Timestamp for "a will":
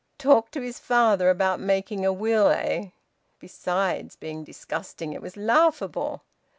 2.07-2.47